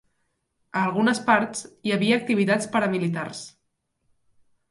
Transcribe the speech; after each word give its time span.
A 0.79 0.81
algunes 0.83 1.19
parts 1.27 1.61
hi 1.89 1.93
havia 1.97 2.17
activitats 2.21 2.71
paramilitars. 2.77 3.43